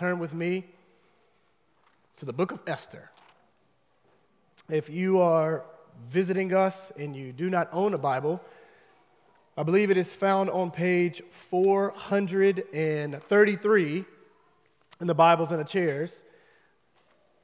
[0.00, 0.64] Turn with me
[2.16, 3.10] to the book of Esther.
[4.70, 5.66] If you are
[6.08, 8.40] visiting us and you do not own a Bible,
[9.58, 14.04] I believe it is found on page 433
[15.02, 16.24] in the Bibles and the chairs.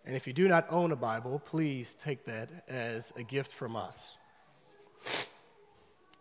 [0.07, 3.77] And if you do not own a Bible, please take that as a gift from
[3.77, 4.17] us.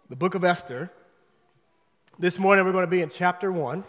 [0.10, 0.92] The book of Esther.
[2.20, 3.86] This morning we're going to be in chapter 1.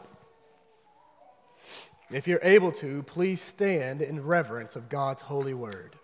[2.13, 5.97] If you're able to, please stand in reverence of God's holy word.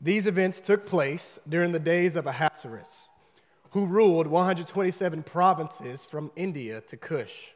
[0.00, 3.08] These events took place during the days of Ahasuerus,
[3.70, 7.50] who ruled 127 provinces from India to Kush.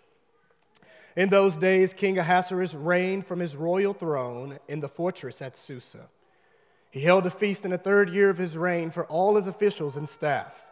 [1.16, 6.08] In those days, King Ahasuerus reigned from his royal throne in the fortress at Susa.
[6.90, 9.96] He held a feast in the third year of his reign for all his officials
[9.96, 10.67] and staff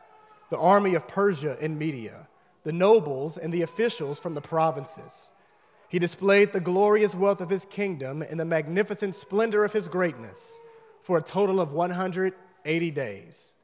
[0.50, 2.28] the army of Persia and Media,
[2.64, 5.30] the nobles and the officials from the provinces.
[5.88, 10.58] He displayed the glorious wealth of his kingdom and the magnificent splendor of his greatness
[11.02, 13.54] for a total of 180 days.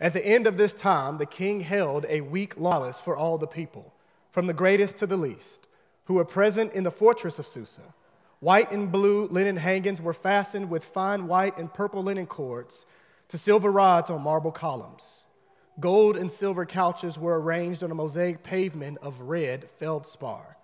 [0.00, 3.46] At the end of this time, the king held a week lawless for all the
[3.46, 3.94] people,
[4.30, 5.68] from the greatest to the least,
[6.04, 7.94] who were present in the fortress of Susa.
[8.40, 12.86] White and blue linen hangings were fastened with fine white and purple linen cords
[13.28, 15.26] to silver rods on marble columns.
[15.80, 20.56] Gold and silver couches were arranged on a mosaic pavement of red feldspar.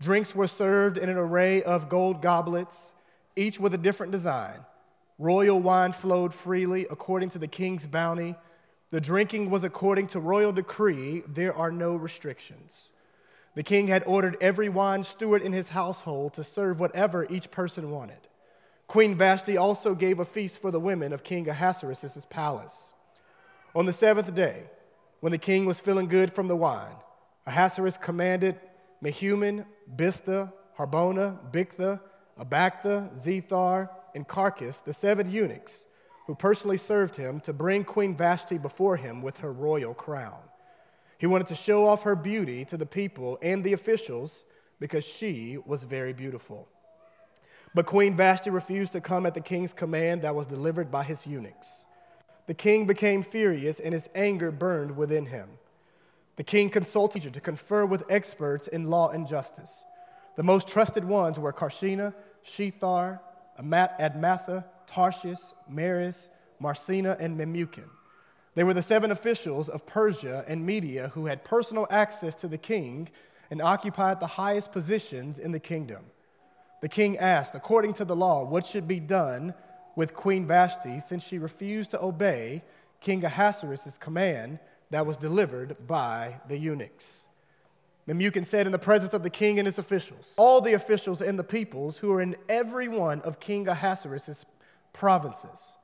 [0.00, 2.94] Drinks were served in an array of gold goblets,
[3.36, 4.60] each with a different design.
[5.18, 8.34] Royal wine flowed freely according to the king's bounty.
[8.90, 11.22] The drinking was according to royal decree.
[11.28, 12.90] There are no restrictions.
[13.54, 17.90] The king had ordered every wine steward in his household to serve whatever each person
[17.90, 18.28] wanted.
[18.86, 22.91] Queen Vashti also gave a feast for the women of King Ahasuerus' palace.
[23.74, 24.64] On the seventh day,
[25.20, 26.94] when the king was feeling good from the wine,
[27.46, 28.60] Ahasuerus commanded
[29.02, 29.64] Mehuman,
[29.96, 32.00] Biztha, Harbona, Bigtha,
[32.38, 35.86] Abagtha, Zethar, and Carkas, the seven eunuchs
[36.26, 40.38] who personally served him, to bring Queen Vashti before him with her royal crown.
[41.18, 44.44] He wanted to show off her beauty to the people and the officials
[44.80, 46.68] because she was very beautiful.
[47.74, 51.26] But Queen Vashti refused to come at the king's command that was delivered by his
[51.26, 51.86] eunuchs.
[52.52, 55.48] The king became furious, and his anger burned within him.
[56.36, 59.86] The king consulted to confer with experts in law and justice.
[60.36, 62.12] The most trusted ones were Carshena,
[62.44, 63.20] Shethar,
[63.58, 66.28] Admatha, Tarshish, Meres,
[66.60, 67.88] Marsena, and Memucan.
[68.54, 72.58] They were the seven officials of Persia and Media who had personal access to the
[72.58, 73.08] king
[73.50, 76.04] and occupied the highest positions in the kingdom.
[76.82, 79.54] The king asked, according to the law, what should be done
[79.96, 82.62] with Queen Vashti since she refused to obey
[83.00, 84.58] King Ahasuerus' command
[84.90, 87.24] that was delivered by the eunuchs.
[88.08, 91.38] Memucan said in the presence of the king and his officials, all the officials and
[91.38, 94.44] the peoples who are in every one of King Ahasuerus'
[94.92, 95.76] provinces.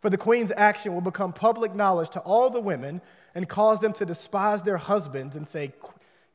[0.00, 3.00] For the queen's action will become public knowledge to all the women
[3.34, 5.72] and cause them to despise their husbands and say,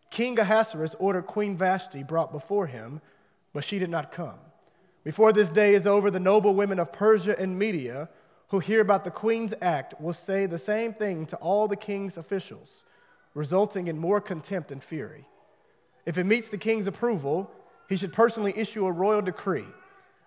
[0.09, 2.99] King Ahasuerus ordered Queen Vashti brought before him,
[3.53, 4.39] but she did not come.
[5.09, 8.09] Before this day is over, the noble women of Persia and Media
[8.49, 12.15] who hear about the queen's act will say the same thing to all the king's
[12.15, 12.85] officials,
[13.33, 15.25] resulting in more contempt and fury.
[16.05, 17.49] If it meets the king's approval,
[17.87, 19.65] he should personally issue a royal decree.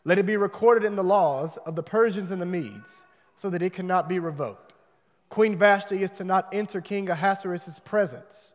[0.03, 3.04] Let it be recorded in the laws of the Persians and the Medes,
[3.37, 4.75] so that it cannot be revoked.
[5.28, 8.53] Queen Vashti is to not enter King Ahasuerus' presence,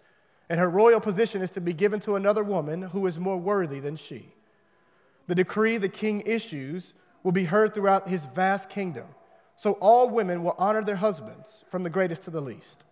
[0.50, 3.80] and her royal position is to be given to another woman who is more worthy
[3.80, 4.34] than she.
[5.28, 6.94] The decree the king issues
[7.24, 9.06] will be heard throughout his vast kingdom.
[9.56, 12.86] So all women will honor their husbands, from the greatest to the least.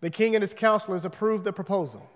[0.00, 2.08] The king and his counselors approved the proposal,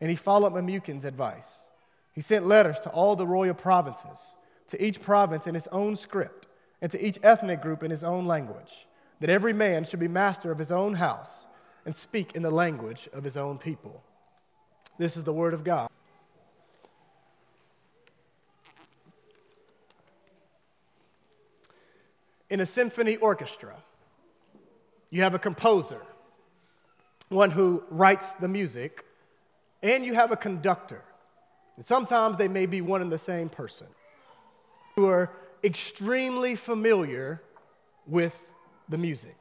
[0.00, 1.64] and he followed Memucan's advice.
[2.12, 4.34] He sent letters to all the royal provinces,
[4.68, 6.48] to each province in its own script,
[6.80, 8.86] and to each ethnic group in his own language,
[9.20, 11.46] that every man should be master of his own house
[11.84, 14.02] and speak in the language of his own people.
[14.98, 15.87] This is the word of God.
[22.50, 23.74] In a symphony orchestra,
[25.10, 26.00] you have a composer,
[27.28, 29.04] one who writes the music,
[29.82, 31.02] and you have a conductor.
[31.76, 33.86] And sometimes they may be one and the same person
[34.96, 35.30] who are
[35.62, 37.42] extremely familiar
[38.06, 38.46] with
[38.88, 39.36] the music.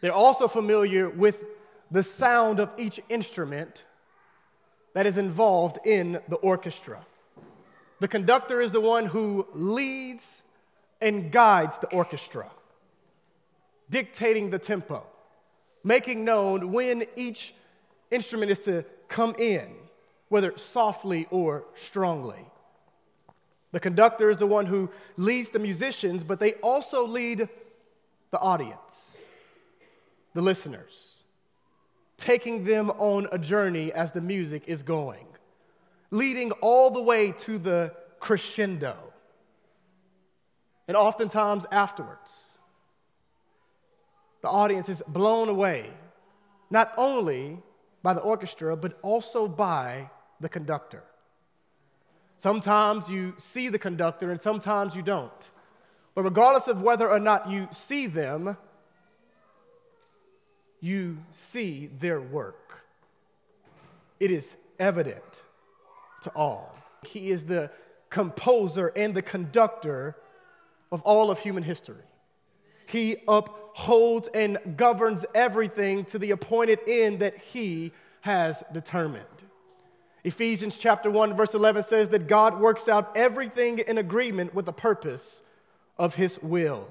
[0.00, 1.44] They're also familiar with
[1.90, 3.84] the sound of each instrument
[4.94, 7.04] that is involved in the orchestra.
[8.00, 10.42] The conductor is the one who leads
[11.00, 12.50] and guides the orchestra,
[13.90, 15.06] dictating the tempo,
[15.84, 17.54] making known when each
[18.10, 19.74] instrument is to come in,
[20.28, 22.44] whether softly or strongly.
[23.72, 27.48] The conductor is the one who leads the musicians, but they also lead
[28.30, 29.18] the audience,
[30.34, 31.16] the listeners,
[32.16, 35.26] taking them on a journey as the music is going,
[36.10, 38.96] leading all the way to the crescendo.
[40.88, 42.58] And oftentimes afterwards,
[44.42, 45.90] the audience is blown away,
[46.70, 47.58] not only
[48.02, 50.10] by the orchestra, but also by
[50.40, 51.02] the conductor.
[52.36, 55.50] Sometimes you see the conductor and sometimes you don't.
[56.14, 58.56] But regardless of whether or not you see them,
[60.80, 62.84] you see their work.
[64.20, 65.42] It is evident
[66.22, 66.76] to all.
[67.04, 67.70] He is the
[68.10, 70.16] composer and the conductor
[70.92, 72.02] of all of human history.
[72.86, 79.24] He upholds and governs everything to the appointed end that he has determined.
[80.24, 84.72] Ephesians chapter 1 verse 11 says that God works out everything in agreement with the
[84.72, 85.42] purpose
[85.98, 86.88] of his will.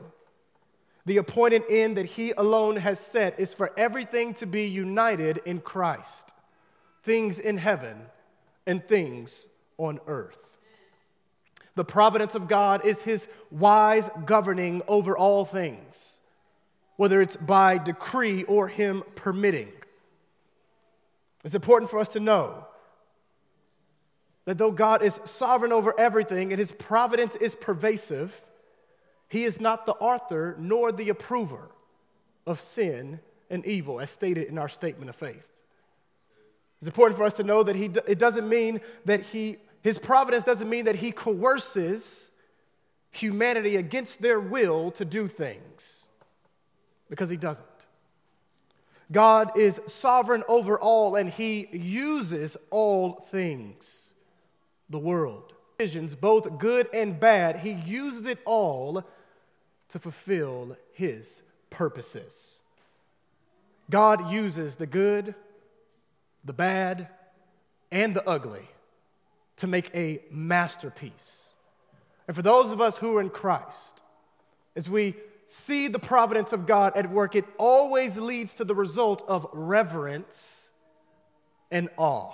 [1.06, 5.60] The appointed end that he alone has set is for everything to be united in
[5.60, 6.34] Christ,
[7.04, 7.98] things in heaven
[8.66, 9.46] and things
[9.78, 10.45] on earth.
[11.76, 16.18] The providence of God is his wise governing over all things,
[16.96, 19.72] whether it's by decree or him permitting.
[21.44, 22.66] It's important for us to know
[24.46, 28.42] that though God is sovereign over everything and his providence is pervasive,
[29.28, 31.70] he is not the author nor the approver
[32.48, 33.20] of sin
[33.50, 35.46] and evil, as stated in our statement of faith.
[36.80, 40.44] It's important for us to know that he, it doesn't mean that he his providence
[40.44, 42.32] doesn't mean that he coerces
[43.12, 46.08] humanity against their will to do things,
[47.08, 47.68] because he doesn't.
[49.12, 54.12] God is sovereign over all, and he uses all things,
[54.90, 57.58] the world, visions, both good and bad.
[57.58, 59.04] He uses it all
[59.90, 62.62] to fulfill his purposes.
[63.92, 65.36] God uses the good,
[66.44, 67.08] the bad,
[67.92, 68.68] and the ugly
[69.58, 71.44] to make a masterpiece.
[72.28, 74.02] And for those of us who are in Christ,
[74.76, 75.16] as we
[75.46, 80.72] see the providence of God at work, it always leads to the result of reverence
[81.72, 82.34] and awe.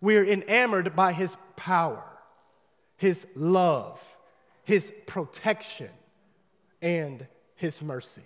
[0.00, 2.04] We are enamored by His power,
[2.96, 4.00] His love,
[4.64, 5.90] His protection,
[6.80, 7.26] and
[7.56, 8.22] His mercy.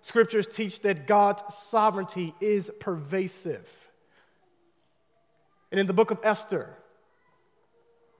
[0.00, 3.68] Scriptures teach that God's sovereignty is pervasive.
[5.74, 6.72] And in the book of Esther,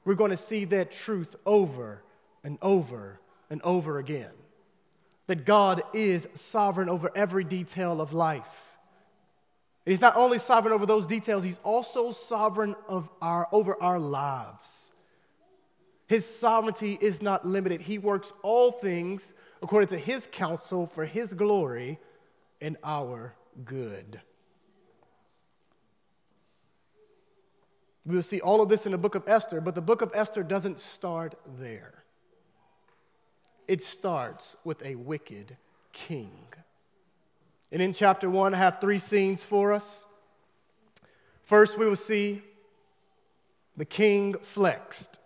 [0.04, 2.02] we're going to see that truth over
[2.42, 4.32] and over and over again.
[5.28, 8.74] That God is sovereign over every detail of life.
[9.86, 14.90] He's not only sovereign over those details, he's also sovereign of our, over our lives.
[16.08, 17.80] His sovereignty is not limited.
[17.80, 22.00] He works all things according to his counsel for his glory
[22.60, 24.20] and our good.
[28.06, 30.10] We will see all of this in the book of Esther, but the book of
[30.14, 32.04] Esther doesn't start there.
[33.66, 35.56] It starts with a wicked
[35.92, 36.36] king.
[37.72, 40.04] And in chapter one, I have three scenes for us.
[41.44, 42.42] First, we will see
[43.76, 45.18] the king flexed.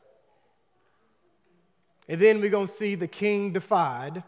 [2.09, 4.23] And then we're going to see the king defied.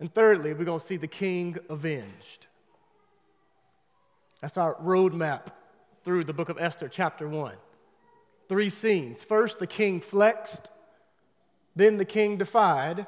[0.00, 2.46] And thirdly, we're going to see the king avenged.
[4.40, 5.48] That's our roadmap
[6.08, 7.52] through the book of Esther, chapter 1.
[8.48, 9.22] Three scenes.
[9.22, 10.70] First, the king flexed,
[11.76, 13.06] then the king defied,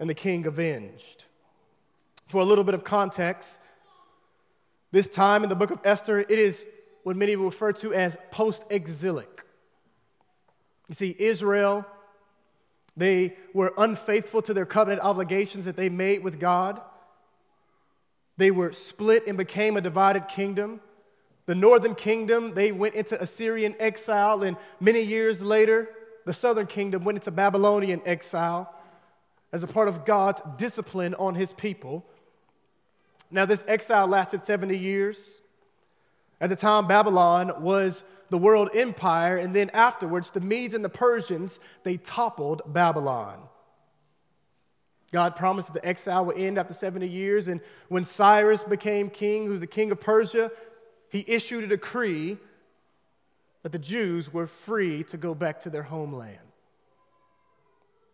[0.00, 1.26] and the king avenged.
[2.26, 3.60] For a little bit of context,
[4.90, 6.66] this time in the book of Esther, it is
[7.04, 9.44] what many refer to as post exilic.
[10.88, 11.86] You see, Israel,
[12.96, 16.80] they were unfaithful to their covenant obligations that they made with God.
[18.38, 20.80] They were split and became a divided kingdom.
[21.52, 25.90] The northern kingdom, they went into Assyrian exile, and many years later,
[26.24, 28.74] the southern kingdom went into Babylonian exile
[29.52, 32.06] as a part of God's discipline on his people.
[33.30, 35.42] Now, this exile lasted 70 years.
[36.40, 40.88] At the time, Babylon was the world empire, and then afterwards, the Medes and the
[40.88, 43.46] Persians, they toppled Babylon.
[45.12, 49.44] God promised that the exile would end after 70 years, and when Cyrus became king,
[49.44, 50.50] who's the king of Persia,
[51.12, 52.38] he issued a decree
[53.62, 56.38] that the Jews were free to go back to their homeland.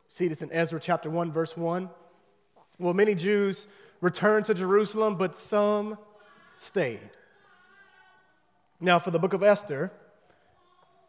[0.08, 1.88] See this in Ezra chapter 1, verse 1.
[2.80, 3.68] Well, many Jews
[4.00, 5.96] returned to Jerusalem, but some
[6.56, 7.10] stayed.
[8.80, 9.92] Now, for the book of Esther,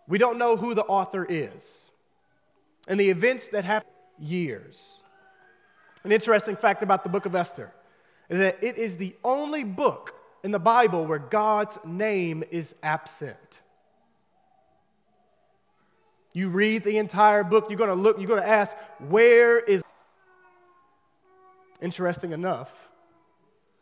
[0.08, 1.90] we don't know who the author is.
[2.88, 5.02] And the events that happened years.
[6.04, 7.74] An interesting fact about the book of Esther
[8.30, 13.60] is that it is the only book in the Bible where God's name is absent.
[16.34, 18.76] You read the entire book, you're going to look, you're going to ask,
[19.08, 19.84] where is.
[21.82, 22.90] Interesting enough,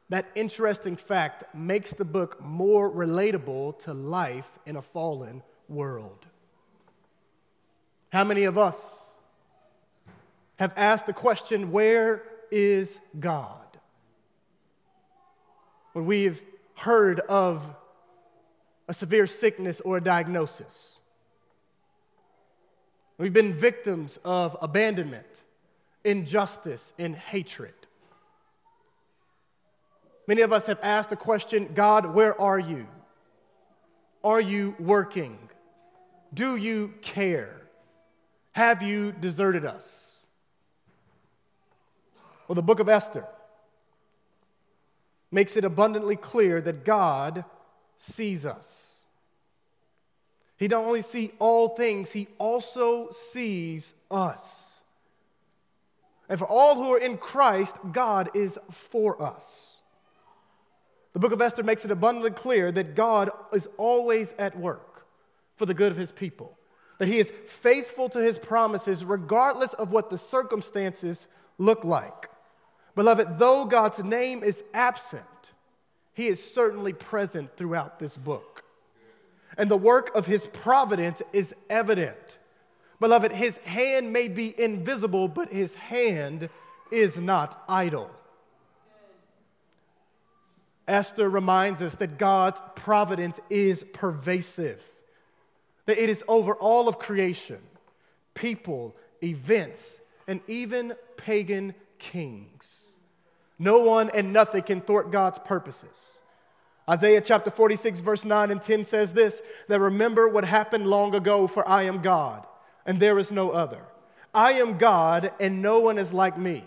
[0.10, 6.26] that interesting fact makes the book more relatable to life in a fallen world.
[8.10, 9.06] How many of us
[10.58, 13.62] have asked the question, Where is God?
[15.94, 16.42] When we've
[16.78, 17.64] heard of
[18.88, 21.00] a severe sickness or a diagnosis,
[23.18, 25.42] we've been victims of abandonment,
[26.06, 27.74] injustice, and hatred.
[30.28, 32.88] Many of us have asked the question God, where are you?
[34.24, 35.38] Are you working?
[36.34, 37.62] Do you care?
[38.52, 40.26] Have you deserted us?
[42.48, 43.26] Well, the book of Esther
[45.38, 47.46] makes it abundantly clear that God
[47.96, 49.04] sees us.
[50.58, 54.82] He don't only see all things, he also sees us.
[56.28, 59.80] And for all who are in Christ, God is for us.
[61.14, 65.06] The book of Esther makes it abundantly clear that God is always at work
[65.56, 66.58] for the good of his people,
[66.98, 71.28] that he is faithful to his promises regardless of what the circumstances
[71.60, 72.28] look like.
[72.98, 75.52] Beloved, though God's name is absent,
[76.16, 78.64] he is certainly present throughout this book.
[79.56, 82.40] And the work of his providence is evident.
[83.00, 86.50] Beloved, his hand may be invisible, but his hand
[86.92, 88.10] is not idle.
[90.88, 94.82] Esther reminds us that God's providence is pervasive,
[95.86, 97.62] that it is over all of creation,
[98.34, 102.87] people, events, and even pagan kings.
[103.60, 106.20] No one and nothing can thwart God's purposes.
[106.90, 111.48] Isaiah chapter 46, verse 9 and 10 says this that remember what happened long ago,
[111.48, 112.46] for I am God,
[112.86, 113.82] and there is no other.
[114.34, 116.64] I am God, and no one is like me.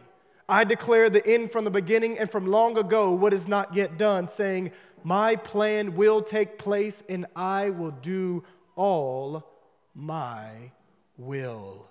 [0.48, 3.96] I declare the end from the beginning and from long ago what is not yet
[3.96, 4.72] done, saying,
[5.04, 8.42] My plan will take place and I will do
[8.74, 9.46] all
[9.94, 10.72] my
[11.16, 11.86] will.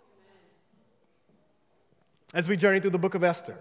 [2.33, 3.57] As we journey through the book of Esther,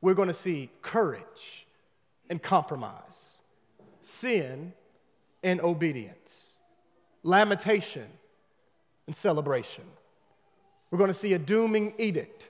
[0.00, 1.66] we're going to see courage
[2.30, 3.38] and compromise,
[4.00, 4.72] sin
[5.42, 6.52] and obedience,
[7.22, 8.06] lamentation
[9.06, 9.84] and celebration.
[10.90, 12.48] We're going to see a dooming edict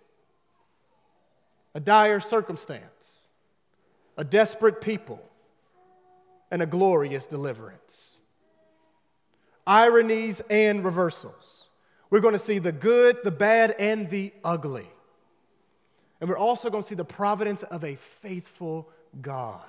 [1.74, 3.28] a dire circumstance,
[4.16, 5.22] a desperate people,
[6.50, 8.18] and a glorious deliverance.
[9.66, 11.68] Ironies and reversals.
[12.10, 14.88] We're going to see the good, the bad, and the ugly.
[16.20, 18.88] And we're also going to see the providence of a faithful
[19.20, 19.62] God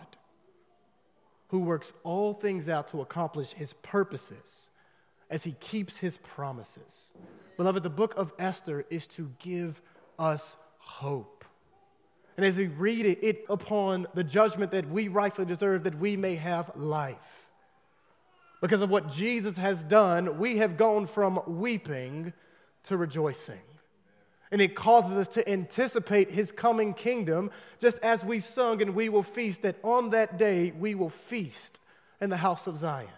[1.49, 4.69] who works all things out to accomplish his purposes
[5.29, 7.11] as he keeps his promises.
[7.57, 9.81] Beloved, the book of Esther is to give
[10.17, 11.45] us hope.
[12.37, 16.15] And as we read it, it upon the judgment that we rightfully deserve, that we
[16.15, 17.47] may have life.
[18.61, 22.33] Because of what Jesus has done, we have gone from weeping
[22.83, 23.59] to rejoicing.
[24.51, 29.09] And it causes us to anticipate his coming kingdom, just as we sung and we
[29.09, 31.79] will feast, that on that day we will feast
[32.19, 33.09] in the house of Zion.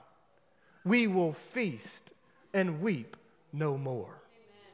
[0.83, 2.11] We will feast
[2.53, 3.15] and weep
[3.53, 4.21] no more.
[4.33, 4.73] Amen.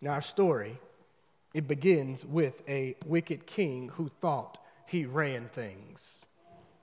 [0.00, 0.78] Now, our story
[1.54, 6.24] it begins with a wicked king who thought he ran things.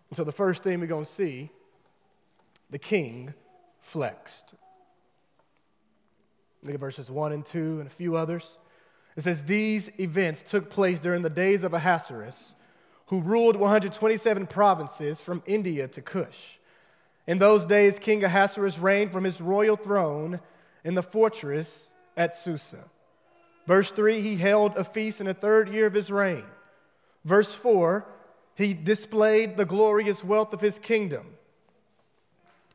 [0.10, 1.50] And so the first thing we're going to see
[2.70, 3.34] the king
[3.82, 4.54] flexed.
[6.64, 8.60] Look at verses 1 and 2 and a few others.
[9.16, 12.56] It says, These events took place during the days of Ahasuerus,
[13.08, 16.60] who ruled 127 provinces from India to Cush.
[17.28, 20.40] In those days, King Ahasuerus reigned from his royal throne
[20.84, 22.86] in the fortress at Susa.
[23.68, 26.46] Verse 3, he held a feast in the third year of his reign.
[27.24, 28.06] Verse 4,
[28.56, 31.38] he displayed the glorious wealth of his kingdom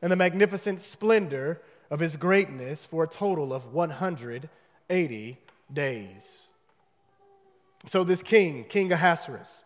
[0.01, 5.37] and the magnificent splendor of his greatness for a total of 180
[5.71, 6.47] days.
[7.87, 9.63] So, this king, King Ahasuerus,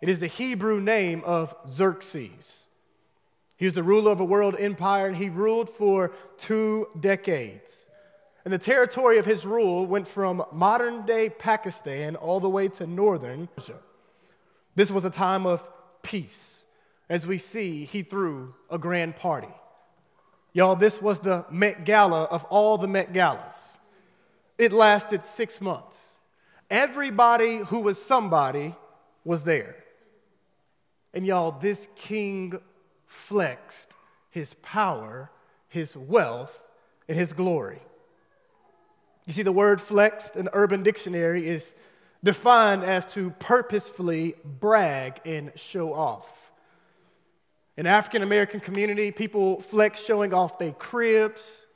[0.00, 2.66] it is the Hebrew name of Xerxes.
[3.56, 7.86] He was the ruler of a world empire and he ruled for two decades.
[8.44, 12.86] And the territory of his rule went from modern day Pakistan all the way to
[12.86, 13.78] northern Persia.
[14.76, 15.68] This was a time of
[16.02, 16.62] peace.
[17.08, 19.52] As we see, he threw a grand party.
[20.56, 23.76] Y'all, this was the Met Gala of all the Met Galas.
[24.56, 26.16] It lasted six months.
[26.70, 28.74] Everybody who was somebody
[29.22, 29.76] was there.
[31.12, 32.58] And y'all, this king
[33.06, 33.92] flexed
[34.30, 35.30] his power,
[35.68, 36.62] his wealth,
[37.06, 37.82] and his glory.
[39.26, 41.74] You see, the word flexed in the Urban Dictionary is
[42.24, 46.45] defined as to purposefully brag and show off.
[47.76, 51.66] In African American community, people flex showing off their cribs,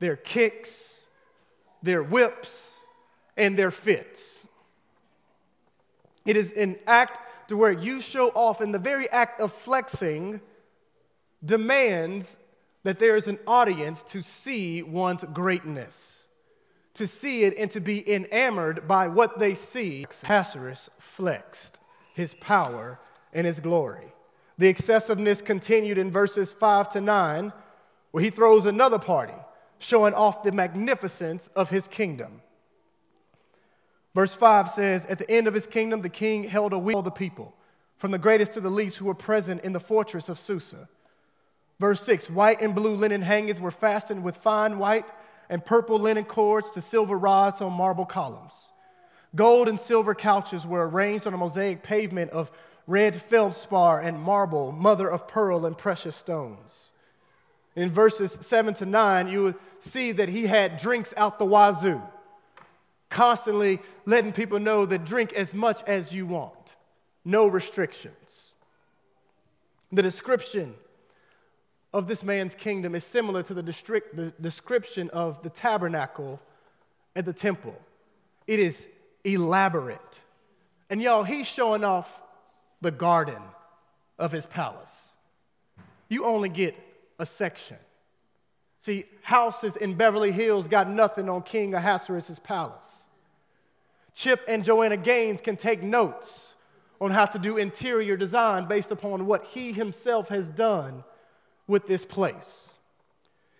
[0.00, 1.06] their kicks,
[1.82, 2.78] their whips,
[3.36, 4.40] and their fits.
[6.26, 10.40] It is an act to where you show off, and the very act of flexing
[11.44, 12.38] demands
[12.82, 16.26] that there is an audience to see one's greatness,
[16.94, 20.04] to see it and to be enamored by what they see.
[20.24, 21.78] Ahasuerus flexed
[22.14, 22.98] his power
[23.32, 24.12] and his glory.
[24.58, 27.52] The excessiveness continued in verses 5 to 9,
[28.10, 29.34] where he throws another party,
[29.78, 32.42] showing off the magnificence of his kingdom.
[34.14, 37.04] Verse 5 says, At the end of his kingdom, the king held a week of
[37.04, 37.54] the people,
[37.96, 40.88] from the greatest to the least who were present in the fortress of Susa.
[41.80, 45.10] Verse 6 White and blue linen hangings were fastened with fine white
[45.48, 48.68] and purple linen cords to silver rods on marble columns.
[49.34, 52.52] Gold and silver couches were arranged on a mosaic pavement of
[52.86, 56.92] red feldspar and marble, mother of pearl and precious stones.
[57.74, 62.00] In verses 7 to 9, you would see that he had drinks out the wazoo
[63.12, 66.74] constantly letting people know that drink as much as you want,
[67.24, 68.54] no restrictions.
[69.92, 70.74] The description
[71.92, 76.40] of this man's kingdom is similar to the, district, the description of the tabernacle
[77.14, 77.78] at the temple.
[78.46, 78.86] It is
[79.24, 80.20] elaborate.
[80.88, 82.10] And y'all, he's showing off
[82.82, 83.42] the garden
[84.18, 85.14] of his palace.
[86.10, 86.76] You only get
[87.18, 87.78] a section.
[88.80, 93.06] See, houses in Beverly Hills got nothing on King Ahasuerus' palace.
[94.12, 96.56] Chip and Joanna Gaines can take notes
[97.00, 101.02] on how to do interior design based upon what he himself has done
[101.66, 102.74] with this place.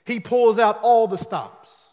[0.05, 1.89] He pulls out all the stops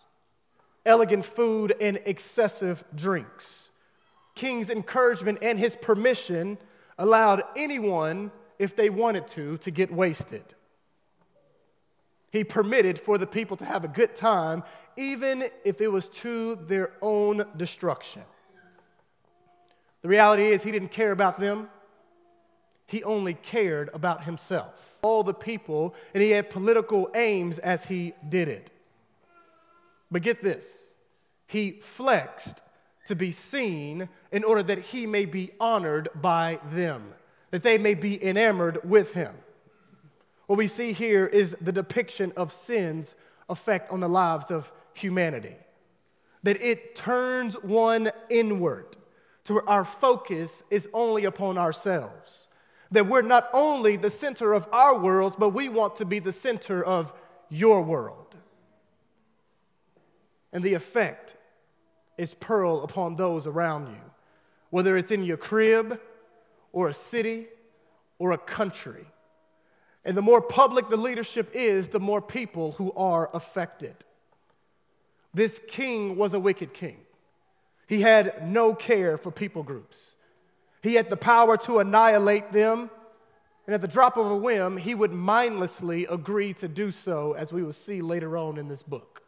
[0.85, 3.69] elegant food and excessive drinks.
[4.33, 6.57] King's encouragement and his permission
[6.99, 10.43] allowed anyone, if they wanted to, to get wasted.
[12.31, 14.63] He permitted for the people to have a good time,
[14.97, 18.21] even if it was to their own destruction.
[20.03, 21.69] The reality is, he didn't care about them,
[22.85, 24.97] he only cared about himself.
[25.01, 28.71] All the people, and he had political aims as he did it.
[30.12, 30.85] But get this
[31.47, 32.62] he flexed
[33.09, 37.11] to be seen in order that he may be honored by them,
[37.49, 39.33] that they may be enamored with him.
[40.45, 43.15] What we see here is the depiction of sin's
[43.49, 45.55] effect on the lives of humanity.
[46.43, 48.95] That it turns one inward
[49.45, 52.47] to where our focus is only upon ourselves.
[52.91, 56.31] That we're not only the center of our worlds, but we want to be the
[56.31, 57.11] center of
[57.49, 58.35] your world.
[60.53, 61.35] And the effect
[62.19, 64.01] is pearl upon those around you,
[64.69, 65.99] whether it's in your crib
[66.73, 67.47] or a city
[68.19, 69.05] or a country.
[70.05, 73.95] And the more public the leadership is, the more people who are affected.
[75.34, 76.97] This king was a wicked king.
[77.88, 80.15] He had no care for people groups.
[80.84, 82.89] He had the power to annihilate them,
[83.65, 87.53] and at the drop of a whim, he would mindlessly agree to do so, as
[87.53, 89.18] we will see later on in this book.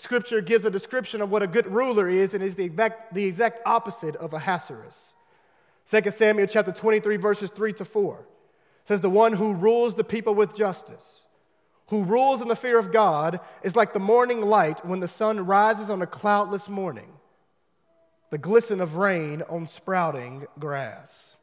[0.00, 3.26] Scripture gives a description of what a good ruler is, and is the exact, the
[3.26, 5.14] exact opposite of Ahasuerus.
[5.84, 8.26] 2 Samuel chapter 23, verses 3 to 4
[8.84, 11.26] says, The one who rules the people with justice,
[11.90, 15.44] who rules in the fear of God, is like the morning light when the sun
[15.44, 17.12] rises on a cloudless morning,
[18.30, 21.36] the glisten of rain on sprouting grass.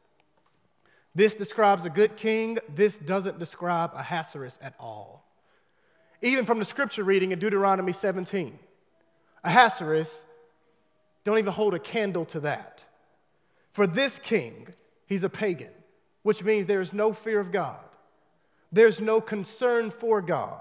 [1.14, 2.58] This describes a good king.
[2.74, 5.27] This doesn't describe Ahasuerus at all.
[6.22, 8.58] Even from the scripture reading in Deuteronomy 17,
[9.44, 10.24] Ahasuerus
[11.24, 12.84] don't even hold a candle to that.
[13.72, 14.68] For this king,
[15.06, 15.70] he's a pagan
[16.22, 17.80] which means there is no fear of God,
[18.70, 20.60] there's no concern for God.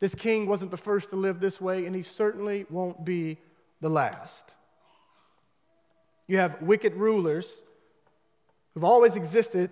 [0.00, 3.38] This king wasn't the first to live this way, and he certainly won't be
[3.80, 4.52] the last.
[6.26, 7.62] You have wicked rulers
[8.74, 9.70] who've always existed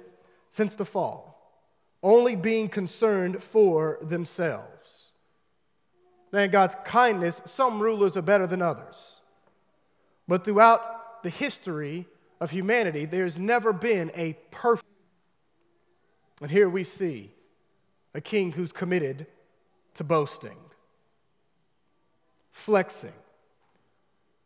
[0.48, 1.32] since the fall,
[2.03, 5.12] only being concerned for themselves.
[6.33, 9.21] In God's kindness, some rulers are better than others.
[10.27, 12.07] But throughout the history
[12.41, 14.87] of humanity, there's never been a perfect.
[16.41, 17.31] And here we see
[18.15, 19.27] a king who's committed
[19.95, 20.57] to boasting,
[22.51, 23.12] flexing.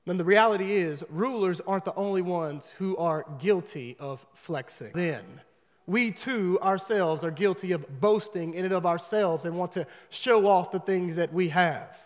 [0.05, 4.92] Then the reality is, rulers aren't the only ones who are guilty of flexing.
[4.95, 5.40] Then,
[5.87, 10.46] we too ourselves are guilty of boasting in and of ourselves and want to show
[10.46, 11.96] off the things that we have.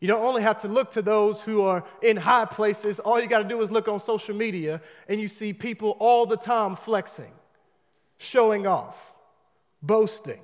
[0.00, 3.26] You don't only have to look to those who are in high places, all you
[3.26, 6.76] got to do is look on social media and you see people all the time
[6.76, 7.32] flexing,
[8.18, 9.12] showing off,
[9.82, 10.40] boasting.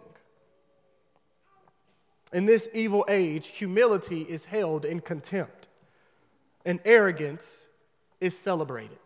[2.33, 5.69] In this evil age, humility is held in contempt
[6.65, 7.67] and arrogance
[8.21, 8.99] is celebrated.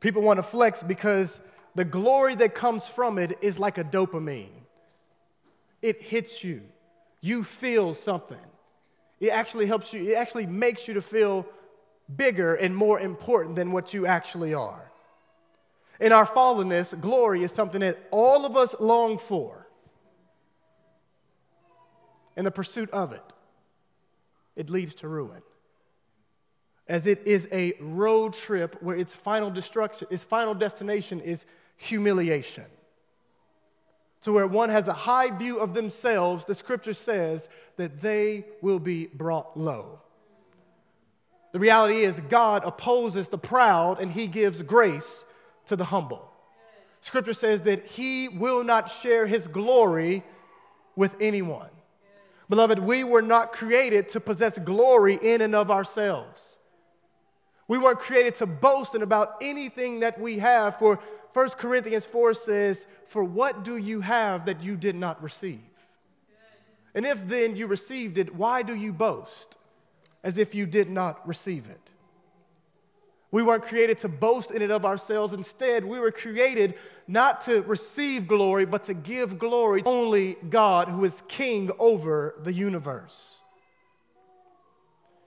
[0.00, 1.40] People want to flex because
[1.78, 4.64] the glory that comes from it is like a dopamine.
[5.80, 6.62] It hits you.
[7.20, 8.46] You feel something.
[9.20, 11.46] It actually helps you, it actually makes you to feel
[12.16, 14.90] bigger and more important than what you actually are.
[16.00, 19.68] In our fallenness, glory is something that all of us long for.
[22.36, 23.32] In the pursuit of it,
[24.56, 25.42] it leads to ruin.
[26.88, 31.44] As it is a road trip where its final destruction, its final destination is
[31.78, 32.66] humiliation.
[34.22, 38.78] To where one has a high view of themselves, the scripture says that they will
[38.78, 40.00] be brought low.
[41.52, 45.24] The reality is, God opposes the proud and he gives grace
[45.66, 46.30] to the humble.
[47.00, 50.22] Scripture says that he will not share his glory
[50.96, 51.70] with anyone.
[52.48, 56.58] Beloved, we were not created to possess glory in and of ourselves.
[57.68, 60.98] We weren't created to boast and about anything that we have, for
[61.38, 65.60] 1 Corinthians 4 says, For what do you have that you did not receive?
[66.96, 69.56] And if then you received it, why do you boast
[70.24, 71.78] as if you did not receive it?
[73.30, 75.32] We weren't created to boast in it of ourselves.
[75.32, 76.74] Instead, we were created
[77.06, 82.34] not to receive glory, but to give glory to only God who is king over
[82.42, 83.38] the universe.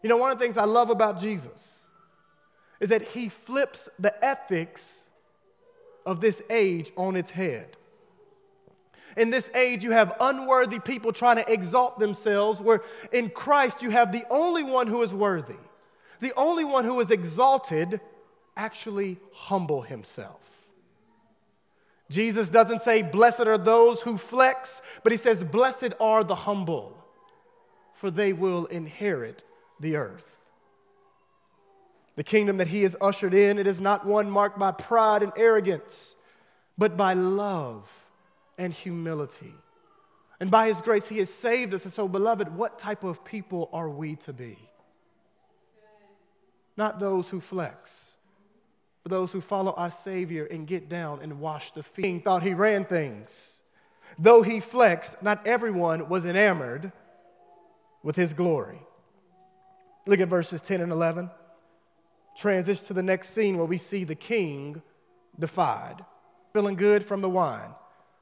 [0.04, 1.88] You know, one of the things I love about Jesus
[2.82, 5.01] is that he flips the ethics
[6.06, 7.78] of this age on its head.
[9.18, 13.90] In this age, you have unworthy people trying to exalt themselves, where in Christ, you
[13.90, 15.60] have the only one who is worthy,
[16.22, 18.00] the only one who is exalted,
[18.56, 20.52] actually humble himself.
[22.10, 26.98] Jesus doesn't say, Blessed are those who flex, but he says, Blessed are the humble,
[27.94, 29.44] for they will inherit
[29.80, 30.31] the earth.
[32.22, 35.32] The kingdom that he has ushered in, it is not one marked by pride and
[35.36, 36.16] arrogance,
[36.78, 37.90] but by love
[38.60, 39.56] and humility.
[40.40, 41.84] And by his grace, he has saved us.
[41.84, 44.60] And so, beloved, what type of people are we to be?
[46.78, 48.18] Not those who flex,
[49.02, 52.06] but those who follow our Savior and get down and wash the feet.
[52.06, 53.64] He thought he ran things.
[54.20, 56.92] Though he flexed, not everyone was enamored
[58.04, 58.80] with his glory.
[60.06, 61.32] Look at verses 10 and 11
[62.36, 64.82] transition to the next scene where we see the king
[65.40, 66.04] defied,
[66.54, 67.74] feeling good from the wine.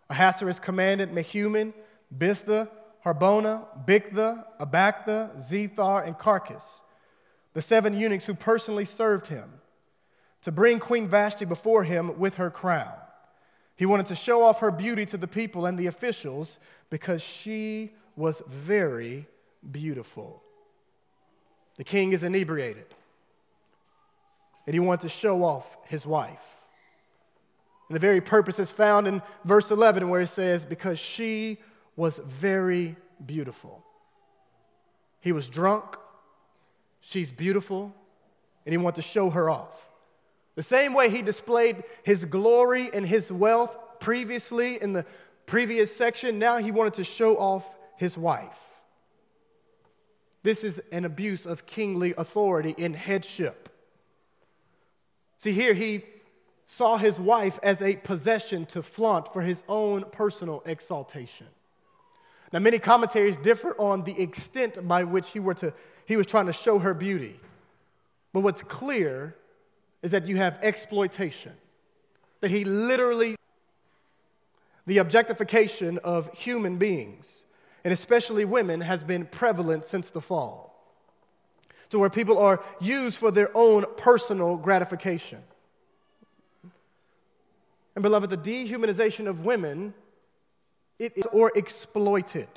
[0.09, 1.73] Ahasuerus commanded Mehuman,
[2.15, 2.69] Biztha,
[3.05, 6.81] Harbona, Bigtha, Abagtha, Zethar, and Carkas,
[7.53, 9.53] the seven eunuchs who personally served him,
[10.41, 12.93] to bring Queen Vashti before him with her crown.
[13.75, 17.91] He wanted to show off her beauty to the people and the officials because she
[18.15, 19.27] was very
[19.71, 20.43] beautiful.
[21.77, 22.93] The king is inebriated
[24.69, 26.43] and he wanted to show off his wife.
[27.87, 31.57] And the very purpose is found in verse 11, where it says, Because she
[31.95, 33.83] was very beautiful.
[35.21, 35.97] He was drunk,
[37.01, 37.91] she's beautiful,
[38.63, 39.87] and he wanted to show her off.
[40.53, 45.03] The same way he displayed his glory and his wealth previously in the
[45.47, 47.65] previous section, now he wanted to show off
[47.97, 48.59] his wife.
[50.43, 53.68] This is an abuse of kingly authority in headship.
[55.39, 56.03] See, here he
[56.65, 61.47] saw his wife as a possession to flaunt for his own personal exaltation.
[62.51, 65.73] Now, many commentaries differ on the extent by which he, were to,
[66.05, 67.39] he was trying to show her beauty.
[68.33, 69.35] But what's clear
[70.03, 71.53] is that you have exploitation,
[72.41, 73.35] that he literally,
[74.87, 77.45] the objectification of human beings,
[77.85, 80.68] and especially women, has been prevalent since the fall
[81.89, 85.41] to where people are used for their own personal gratification.
[87.95, 89.93] And, beloved, the dehumanization of women
[90.99, 92.49] it is or exploited.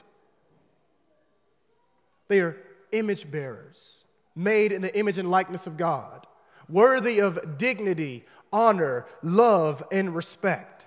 [2.29, 2.57] They are
[2.91, 6.27] image bearers, made in the image and likeness of God,
[6.69, 10.87] worthy of dignity, honor, love, and respect.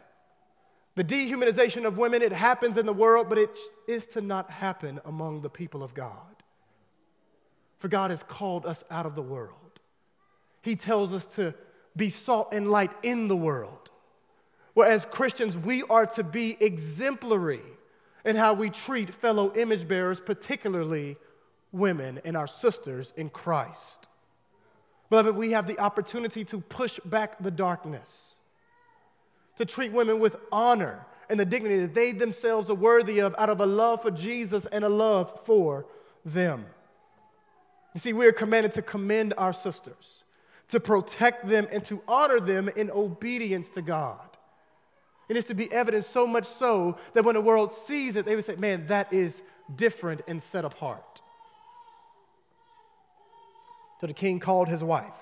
[0.95, 4.99] The dehumanization of women, it happens in the world, but it is to not happen
[5.05, 6.34] among the people of God.
[7.77, 9.79] For God has called us out of the world.
[10.61, 11.53] He tells us to
[11.95, 13.91] be salt and light in the world.
[14.73, 17.61] Whereas Christians, we are to be exemplary
[18.25, 21.15] in how we treat fellow image bearers, particularly
[21.71, 24.07] women and our sisters in Christ.
[25.09, 28.35] Beloved, we have the opportunity to push back the darkness,
[29.57, 33.49] to treat women with honor and the dignity that they themselves are worthy of out
[33.49, 35.85] of a love for Jesus and a love for
[36.23, 36.65] them.
[37.95, 40.25] You see, we are commanded to commend our sisters,
[40.67, 44.19] to protect them, and to honor them in obedience to God.
[45.29, 48.35] It is to be evident so much so that when the world sees it, they
[48.35, 49.41] would say, man, that is
[49.73, 51.21] different and set apart.
[54.01, 55.13] So the king called his wife.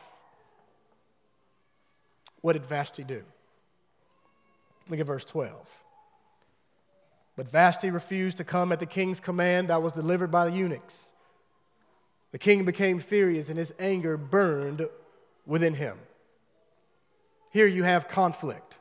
[2.41, 3.23] What did Vashti do?
[4.89, 5.53] Look at verse 12.
[7.35, 11.12] But Vashti refused to come at the king's command that was delivered by the eunuchs.
[12.33, 14.89] The king became furious and his anger burned
[15.45, 15.97] within him.
[17.51, 18.77] Here you have conflict.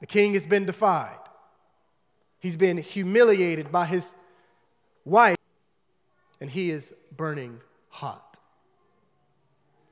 [0.00, 1.18] The king has been defied,
[2.38, 4.14] he's been humiliated by his
[5.04, 5.36] wife,
[6.40, 8.38] and he is burning hot.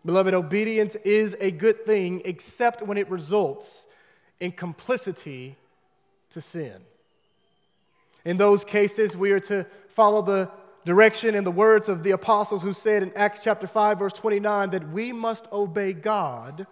[0.04, 3.88] Beloved, obedience is a good thing except when it results
[4.38, 5.56] in complicity
[6.30, 6.80] to sin.
[8.24, 10.48] In those cases, we are to follow the
[10.86, 14.70] direction in the words of the apostles who said in Acts chapter 5, verse 29,
[14.70, 16.64] that we must obey God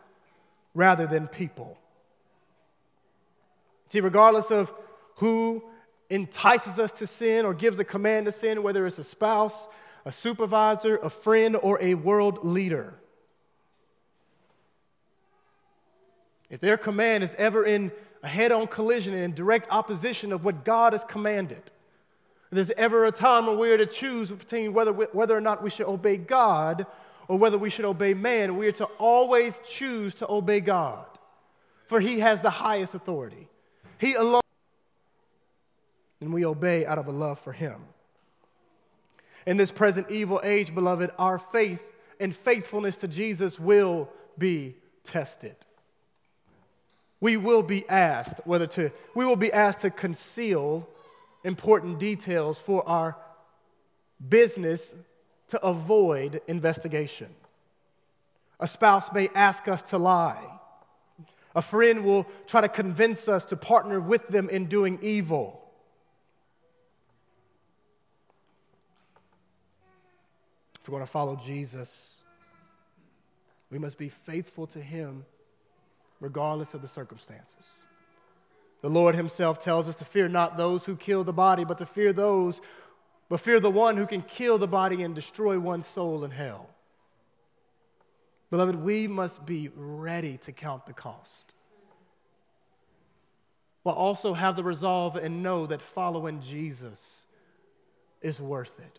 [0.73, 1.77] rather than people.
[3.89, 4.73] See, regardless of
[5.17, 5.65] who
[6.11, 9.67] entices us to sin or gives a command to sin, whether it's a spouse,
[10.05, 12.95] a supervisor, a friend, or a world leader,
[16.51, 17.91] if their command is ever in
[18.23, 21.63] a head on collision and in direct opposition of what God has commanded,
[22.55, 25.71] there's ever a time when we are to choose between whether, whether or not we
[25.71, 26.87] should obey God
[27.27, 31.07] or whether we should obey man, we are to always choose to obey God,
[31.87, 33.49] for He has the highest authority.
[33.99, 34.43] He alone,
[36.21, 37.81] and we obey out of a love for Him.
[39.47, 41.83] In this present evil age, beloved, our faith
[42.21, 45.57] and faithfulness to Jesus will be tested.
[47.21, 50.89] We will be asked whether to, we will be asked to conceal
[51.45, 53.17] important details for our
[54.29, 54.95] business
[55.49, 57.29] to avoid investigation.
[58.59, 60.43] A spouse may ask us to lie.
[61.55, 65.61] A friend will try to convince us to partner with them in doing evil.
[70.81, 72.21] If we're going to follow Jesus,
[73.71, 75.25] we must be faithful to Him
[76.21, 77.84] regardless of the circumstances.
[78.85, 81.87] The Lord Himself tells us to fear not those who kill the body, but to
[81.87, 82.61] fear those,
[83.31, 86.69] but fear the one who can kill the body and destroy one's soul in hell.
[88.51, 91.55] Beloved, we must be ready to count the cost.
[93.85, 97.25] While also have the resolve and know that following Jesus
[98.21, 98.99] is worth it.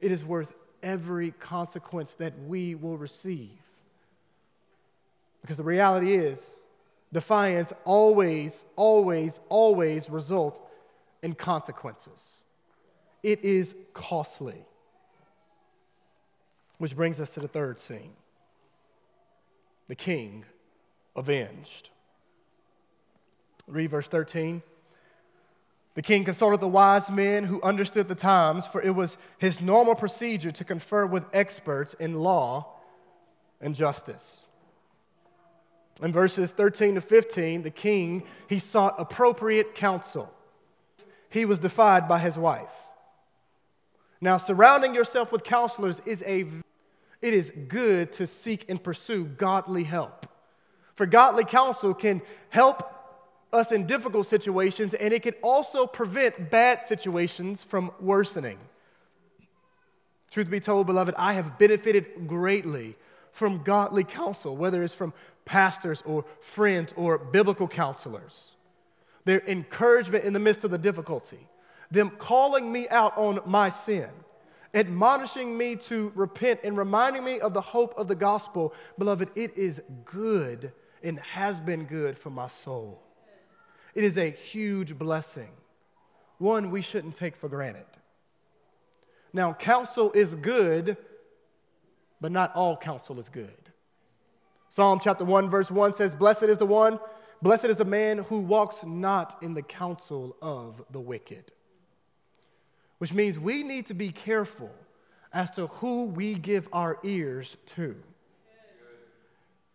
[0.00, 0.54] It is worth
[0.84, 3.58] every consequence that we will receive.
[5.40, 6.60] Because the reality is,
[7.14, 10.60] defiance always, always, always results
[11.22, 12.38] in consequences.
[13.22, 14.66] It is costly.
[16.78, 18.12] Which brings us to the third scene
[19.86, 20.44] the king
[21.14, 21.90] avenged.
[23.66, 24.62] Read verse 13.
[25.94, 29.94] The king consulted the wise men who understood the times, for it was his normal
[29.94, 32.74] procedure to confer with experts in law
[33.60, 34.48] and justice.
[36.02, 40.32] In verses 13 to 15, the king, he sought appropriate counsel.
[41.30, 42.72] He was defied by his wife.
[44.20, 46.46] Now, surrounding yourself with counselors is a
[47.20, 50.26] it is good to seek and pursue godly help.
[50.94, 52.90] For godly counsel can help
[53.50, 58.58] us in difficult situations, and it can also prevent bad situations from worsening.
[60.30, 62.96] Truth be told, beloved, I have benefited greatly
[63.32, 68.52] from godly counsel, whether it's from pastors or friends or biblical counselors.
[69.24, 71.48] Their encouragement in the midst of the difficulty,
[71.90, 74.10] them calling me out on my sin,
[74.74, 79.56] admonishing me to repent and reminding me of the hope of the gospel, beloved, it
[79.56, 83.00] is good and has been good for my soul.
[83.94, 85.50] It is a huge blessing,
[86.38, 87.86] one we shouldn't take for granted.
[89.32, 90.96] Now, counsel is good,
[92.20, 93.63] but not all counsel is good.
[94.74, 96.98] Psalm chapter 1, verse 1 says, Blessed is the one,
[97.40, 101.52] blessed is the man who walks not in the counsel of the wicked.
[102.98, 104.72] Which means we need to be careful
[105.32, 107.94] as to who we give our ears to.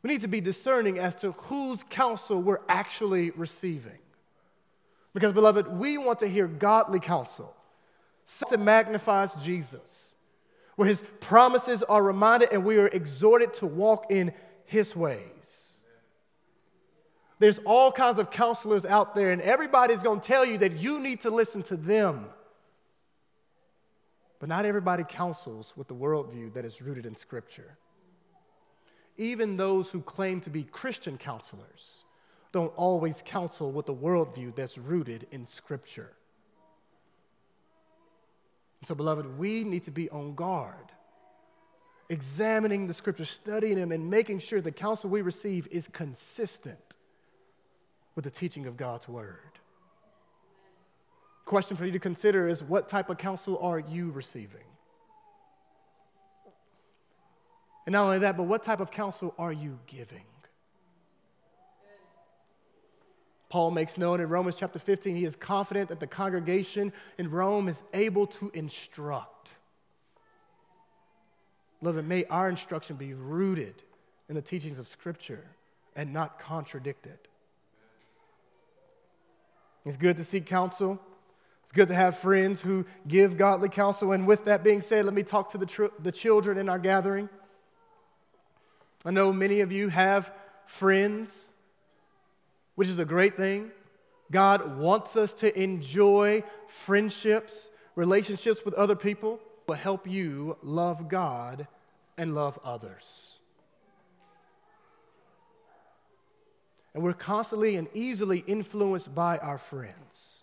[0.04, 4.00] We need to be discerning as to whose counsel we're actually receiving.
[5.14, 7.56] Because, beloved, we want to hear godly counsel.
[8.52, 10.16] It magnifies Jesus,
[10.76, 14.34] where his promises are reminded and we are exhorted to walk in
[14.70, 15.74] his ways.
[17.40, 21.00] There's all kinds of counselors out there, and everybody's going to tell you that you
[21.00, 22.28] need to listen to them.
[24.40, 27.78] But not everybody counsels with the worldview that is rooted in Scripture.
[29.18, 32.04] Even those who claim to be Christian counselors
[32.52, 36.12] don't always counsel with the worldview that's rooted in Scripture.
[38.84, 40.92] So, beloved, we need to be on guard,
[42.10, 46.98] examining the Scriptures, studying them, and making sure the counsel we receive is consistent
[48.16, 49.60] with the teaching of God's Word
[51.50, 54.64] question for you to consider is what type of counsel are you receiving?
[57.88, 60.26] And not only that, but what type of counsel are you giving?
[63.50, 67.68] Paul makes known in Romans chapter 15, he is confident that the congregation in Rome
[67.68, 69.54] is able to instruct.
[71.82, 73.84] Beloved, may our instruction be rooted
[74.28, 75.46] in the teachings of Scripture
[75.96, 77.18] and not contradicted.
[79.86, 81.00] It's good to seek counsel.
[81.64, 84.12] It's good to have friends who give godly counsel.
[84.12, 86.80] And with that being said, let me talk to the, tr- the children in our
[86.80, 87.30] gathering.
[89.06, 90.32] I know many of you have
[90.66, 91.54] friends,
[92.76, 93.72] which is a great thing.
[94.32, 99.40] God wants us to enjoy friendships, relationships with other people
[99.70, 101.68] will help you love God
[102.18, 103.38] and love others.
[106.96, 110.42] And we're constantly and easily influenced by our friends.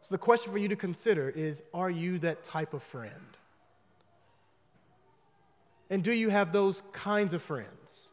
[0.00, 3.36] So, the question for you to consider is Are you that type of friend?
[5.90, 8.08] And do you have those kinds of friends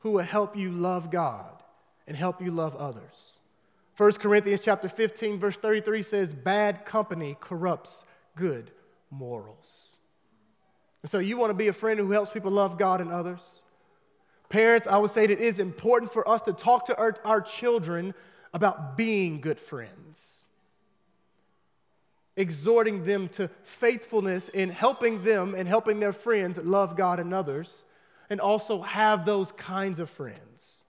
[0.00, 1.62] who will help you love God
[2.08, 3.40] and help you love others?
[3.98, 8.70] 1 Corinthians chapter 15 verse 33 says bad company corrupts good
[9.10, 9.96] morals.
[11.02, 13.62] And so you want to be a friend who helps people love God and others?
[14.48, 17.40] Parents, I would say that it is important for us to talk to our, our
[17.40, 18.14] children
[18.52, 20.46] about being good friends
[22.36, 27.84] exhorting them to faithfulness in helping them and helping their friends love God and others,
[28.28, 30.84] and also have those kinds of friends,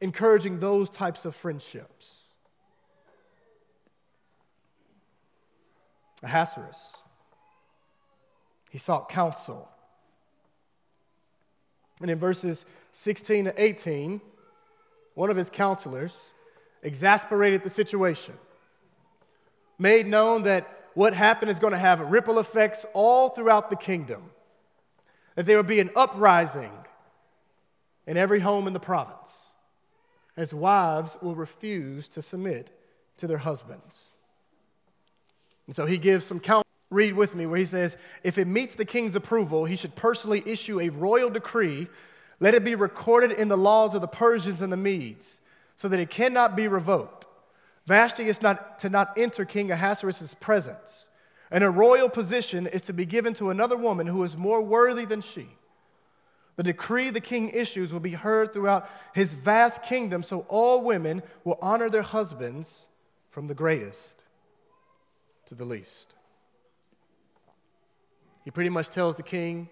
[0.00, 2.20] encouraging those types of friendships.
[6.22, 6.94] Ahasuerus,
[8.74, 9.68] he sought counsel.
[12.00, 14.20] And in verses 16 to 18,
[15.14, 16.34] one of his counselors
[16.82, 18.34] exasperated the situation
[19.78, 24.28] made known that what happened is going to have ripple effects all throughout the kingdom,
[25.36, 26.72] that there will be an uprising
[28.08, 29.50] in every home in the province,
[30.36, 32.76] as wives will refuse to submit
[33.18, 34.08] to their husbands.
[35.68, 36.63] And so he gives some counsel.
[36.94, 40.42] Read with me where he says, If it meets the king's approval, he should personally
[40.46, 41.88] issue a royal decree.
[42.40, 45.40] Let it be recorded in the laws of the Persians and the Medes,
[45.76, 47.24] so that it cannot be revoked
[47.86, 51.08] Vashti is not to not enter King Ahasuerus' presence,
[51.50, 55.04] and a royal position is to be given to another woman who is more worthy
[55.04, 55.48] than she.
[56.56, 61.22] The decree the king issues will be heard throughout his vast kingdom, so all women
[61.42, 62.86] will honor their husbands
[63.30, 64.22] from the greatest
[65.46, 66.14] to the least.
[68.44, 69.68] He pretty much tells the king,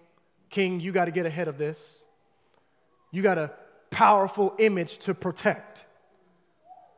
[0.49, 2.03] King, you got to get ahead of this.
[3.11, 3.51] You got a
[3.89, 5.85] powerful image to protect.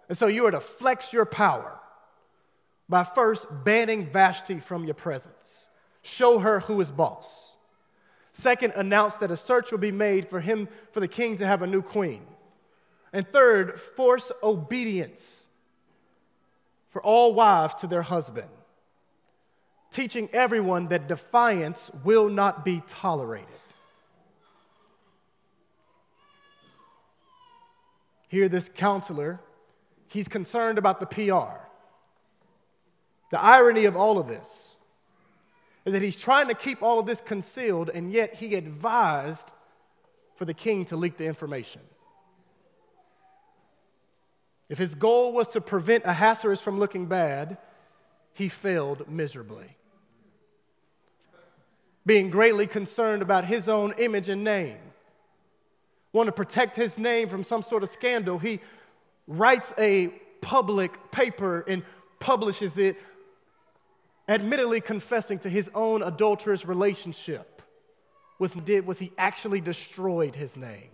[0.10, 1.80] And so you are to flex your power
[2.90, 5.70] by first banning Vashti from your presence.
[6.02, 7.56] Show her who is boss.
[8.34, 11.62] Second, announce that a search will be made for him, for the king to have
[11.62, 12.26] a new queen.
[13.14, 15.48] And third, force obedience
[16.90, 18.50] for all wives to their husband,
[19.96, 23.48] teaching everyone that defiance will not be tolerated.
[28.28, 29.40] Here, this counselor
[30.08, 31.60] He's concerned about the PR.
[33.32, 34.78] The irony of all of this
[35.84, 39.52] is that he's trying to keep all of this concealed, and yet he advised
[40.36, 41.82] for the king to leak the information.
[44.70, 47.58] If his goal was to prevent Ahasuerus from looking bad,
[48.34, 49.76] he failed miserably.
[52.06, 54.78] Being greatly concerned about his own image and name.
[56.14, 58.60] Want to protect his name from some sort of scandal, he
[59.28, 60.10] writes a
[60.42, 61.84] public paper and
[62.20, 62.98] publishes it,
[64.30, 67.62] admittedly confessing to his own adulterous relationship.
[68.38, 70.90] What did was he actually destroyed his name.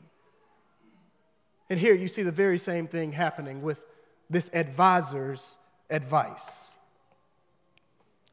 [1.69, 3.83] And here you see the very same thing happening with
[4.29, 5.57] this advisor's
[5.89, 6.71] advice.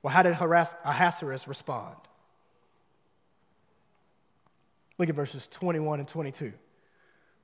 [0.03, 1.97] Well, how did Ahasuerus respond?
[4.99, 6.53] Look at verses 21 and 22.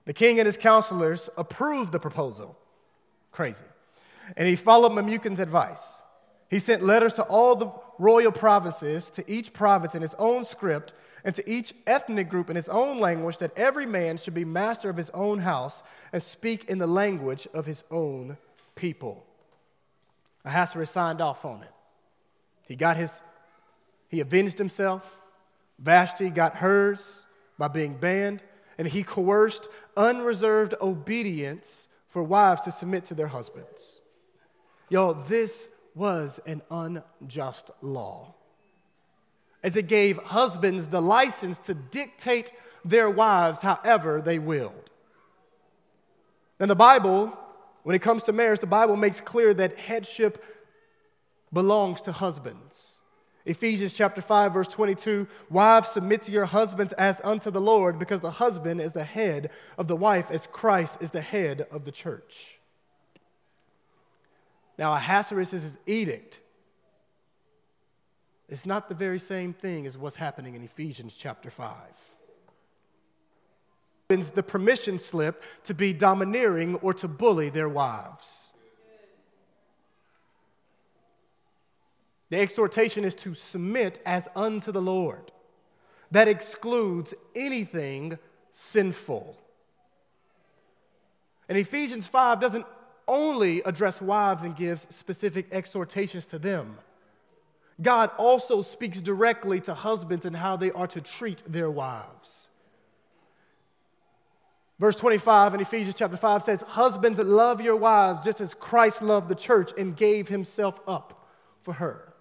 [0.04, 2.58] The king and his counselors approved the proposal.
[3.30, 3.64] Crazy.
[4.36, 5.96] And he followed Memucan's advice.
[6.50, 10.94] He sent letters to all the royal provinces, to each province in its own script,
[11.24, 14.90] and to each ethnic group in its own language, that every man should be master
[14.90, 15.82] of his own house
[16.12, 18.36] and speak in the language of his own
[18.74, 19.24] people.
[20.44, 21.70] Ahasuerus signed off on it.
[22.68, 23.20] He got his,
[24.08, 25.18] he avenged himself.
[25.78, 27.24] Vashti got hers
[27.58, 28.42] by being banned,
[28.78, 34.00] and he coerced unreserved obedience for wives to submit to their husbands.
[34.88, 38.34] Y'all, this was an unjust law,
[39.62, 42.52] as it gave husbands the license to dictate
[42.84, 44.90] their wives however they willed.
[46.60, 47.36] And the Bible,
[47.82, 50.44] when it comes to marriage, the Bible makes clear that headship
[51.52, 52.93] belongs to husbands.
[53.46, 58.20] Ephesians chapter 5 verse 22, wives submit to your husbands as unto the Lord because
[58.20, 61.92] the husband is the head of the wife as Christ is the head of the
[61.92, 62.58] church.
[64.78, 66.40] Now Ahasuerus' edict
[68.48, 71.74] is not the very same thing as what's happening in Ephesians chapter 5.
[74.08, 78.52] The permission slip to be domineering or to bully their wives.
[82.34, 85.30] The exhortation is to submit as unto the Lord.
[86.10, 88.18] That excludes anything
[88.50, 89.38] sinful.
[91.48, 92.66] And Ephesians 5 doesn't
[93.06, 96.74] only address wives and gives specific exhortations to them.
[97.80, 102.48] God also speaks directly to husbands and how they are to treat their wives.
[104.80, 109.28] Verse 25 in Ephesians chapter 5 says, Husbands, love your wives just as Christ loved
[109.28, 111.28] the church and gave himself up
[111.62, 112.13] for her.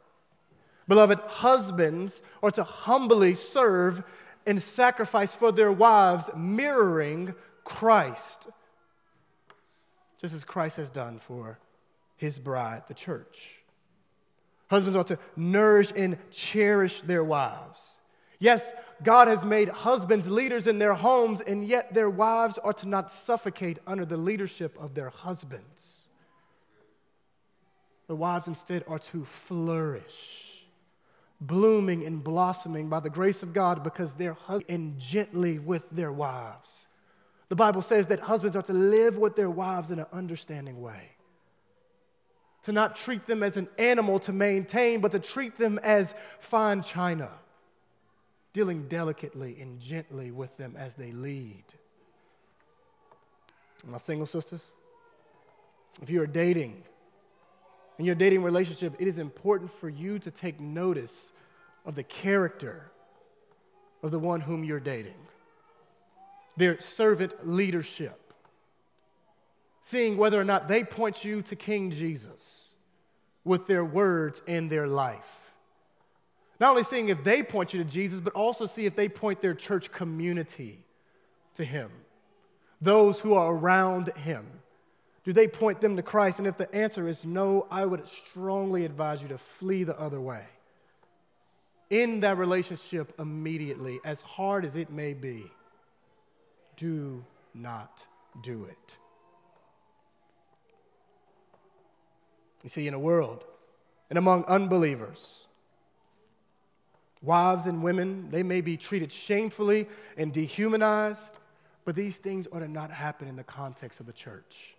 [0.88, 4.04] Beloved, husbands are to humbly serve
[4.46, 8.50] and sacrifice for their wives, mirroring Christ,
[10.20, 11.60] just as Christ has done for
[12.18, 13.56] his bride, the church.
[14.70, 17.98] Husbands are to nourish and cherish their wives.
[18.40, 18.74] Yes,
[19.04, 23.10] God has made husbands leaders in their homes, and yet their wives are to not
[23.12, 26.08] suffocate under the leadership of their husbands.
[28.08, 30.43] The wives instead are to flourish
[31.48, 34.38] blooming and blossoming by the grace of God because they're
[34.70, 36.88] and gently with their wives.
[37.50, 41.12] The Bible says that husbands are to live with their wives in an understanding way.
[42.64, 46.82] To not treat them as an animal to maintain, but to treat them as fine
[46.82, 47.30] china,
[48.54, 51.66] dealing delicately and gently with them as they lead.
[53.86, 54.72] My single sisters,
[56.02, 56.84] if you are dating,
[57.98, 61.32] in your dating relationship, it is important for you to take notice
[61.86, 62.92] of the character
[64.02, 65.28] of the one whom you're dating,
[66.58, 68.34] their servant leadership,
[69.80, 72.74] seeing whether or not they point you to King Jesus
[73.44, 75.52] with their words and their life.
[76.60, 79.42] Not only seeing if they point you to Jesus, but also see if they point
[79.42, 80.86] their church community
[81.56, 81.92] to Him,
[82.82, 84.46] those who are around Him.
[85.24, 86.40] Do they point them to Christ?
[86.40, 90.20] And if the answer is no, I would strongly advise you to flee the other
[90.20, 90.44] way.
[91.90, 95.46] End that relationship immediately, as hard as it may be,
[96.76, 98.04] do not
[98.42, 98.96] do it.
[102.64, 103.44] You see, in a world
[104.10, 105.46] and among unbelievers,
[107.22, 111.40] wives and women, they may be treated shamefully and dehumanized,
[111.86, 114.76] but these things ought to not happen in the context of the church.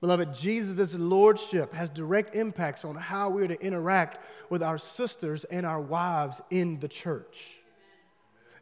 [0.00, 5.44] Beloved, Jesus' lordship has direct impacts on how we are to interact with our sisters
[5.44, 7.58] and our wives in the church,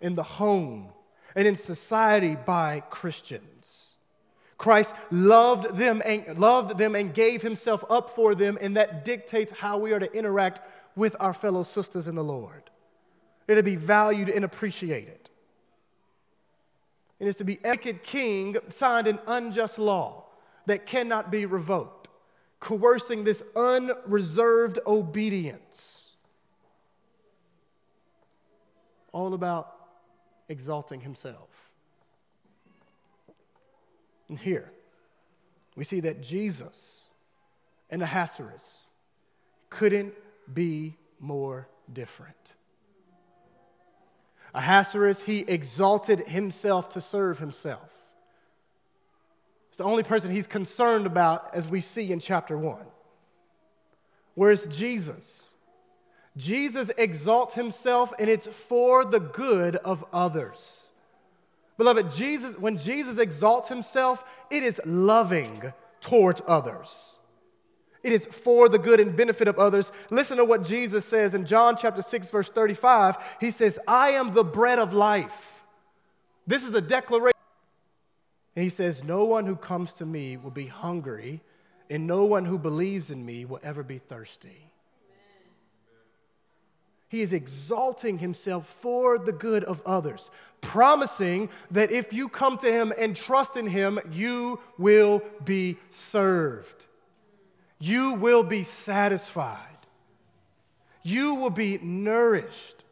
[0.01, 0.89] in the home,
[1.34, 3.97] and in society by Christians.
[4.57, 9.53] Christ loved them and loved them and gave himself up for them, and that dictates
[9.53, 10.61] how we are to interact
[10.97, 12.70] with our fellow sisters in the Lord.
[13.47, 15.28] They're to be valued and appreciated.
[17.20, 20.26] And It is to be wicked king signed an unjust law
[20.67, 22.09] that cannot be revoked,
[22.61, 25.97] coercing this unreserved obedience.
[29.17, 29.75] all about
[30.51, 31.49] exalting himself.
[34.29, 34.71] And here,
[35.75, 37.07] we see that Jesus
[37.89, 38.91] and Ahasuerus
[39.71, 40.12] couldn't
[40.53, 42.37] be more different.
[44.53, 47.91] Ahasuerus, he exalted himself to serve himself.
[49.77, 52.79] It's the only person he's concerned about, as we see in chapter 1.
[54.35, 55.51] Whereas Jesus,
[56.35, 60.89] Jesus exalts himself, and it's for the good of others.
[61.77, 65.62] Beloved, Jesus, when Jesus exalts himself, it is loving
[66.01, 67.18] towards others.
[68.03, 69.93] It is for the good and benefit of others.
[70.09, 73.18] Listen to what Jesus says in John chapter 6, verse 35.
[73.41, 75.66] He says, I am the bread of life.
[76.47, 77.36] This is a declaration.
[78.57, 81.42] And he says, No one who comes to me will be hungry,
[81.90, 84.72] and no one who believes in me will ever be thirsty.
[87.09, 90.30] He is exalting himself for the good of others,
[90.61, 96.86] promising that if you come to him and trust in him, you will be served.
[97.78, 99.61] You will be satisfied.
[101.02, 102.84] You will be nourished.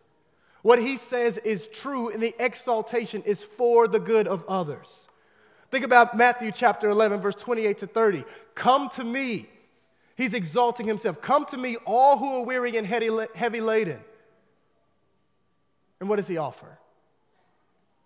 [0.62, 5.08] What he says is true, and the exaltation is for the good of others.
[5.74, 8.22] Think about Matthew chapter 11, verse 28 to 30.
[8.54, 9.48] Come to me
[10.16, 11.20] He's exalting himself.
[11.20, 13.10] Come to me, all who are weary and heavy
[13.60, 14.00] laden.
[16.00, 16.78] And what does he offer?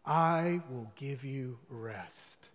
[0.07, 2.49] I will give you rest.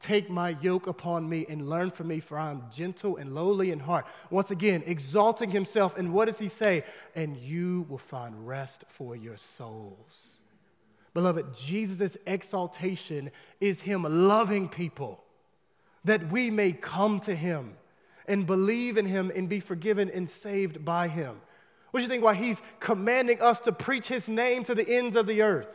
[0.00, 3.70] Take my yoke upon me and learn from me, for I am gentle and lowly
[3.70, 4.06] in heart.
[4.30, 5.96] Once again, exalting himself.
[5.96, 6.84] And what does he say?
[7.14, 10.40] And you will find rest for your souls.
[11.16, 15.24] Beloved, Jesus' exaltation is him loving people
[16.04, 17.74] that we may come to him
[18.28, 21.40] and believe in him and be forgiven and saved by him.
[21.90, 25.16] What do you think why he's commanding us to preach his name to the ends
[25.16, 25.74] of the earth?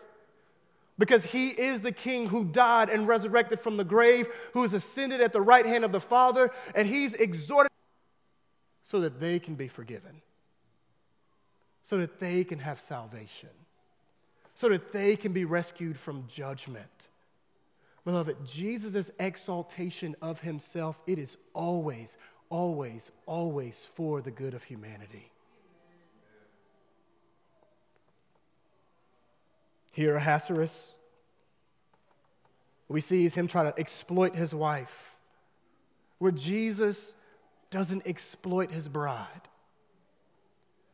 [0.99, 5.21] Because he is the king who died and resurrected from the grave, who is ascended
[5.21, 7.71] at the right hand of the Father, and he's exhorted
[8.83, 10.21] so that they can be forgiven,
[11.81, 13.49] so that they can have salvation,
[14.61, 17.07] so that they can be rescued from judgment.
[18.05, 22.15] Beloved, Jesus' exaltation of himself, it is always,
[22.51, 25.31] always, always for the good of humanity.
[29.89, 30.93] Here, Ahasuerus,
[32.87, 35.15] we see is him trying to exploit his wife,
[36.19, 37.15] where Jesus
[37.71, 39.25] doesn't exploit his bride.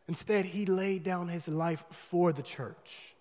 [0.08, 3.17] Instead, he laid down his life for the church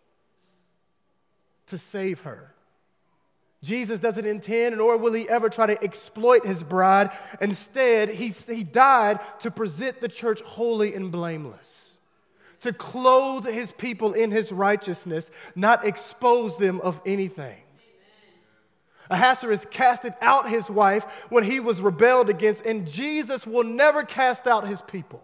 [1.67, 2.55] to save her
[3.67, 7.11] Jesus doesn't intend, nor will he ever try to exploit his bride.
[7.41, 11.99] Instead, he, he died to present the church holy and blameless,
[12.61, 17.59] to clothe his people in his righteousness, not expose them of anything.
[19.09, 24.47] Ahasuerus casted out his wife when he was rebelled against, and Jesus will never cast
[24.47, 25.23] out his people.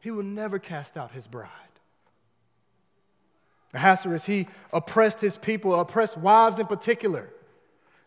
[0.00, 1.69] He will never cast out his bride.
[3.72, 7.30] Ahasuerus, he oppressed his people, oppressed wives in particular.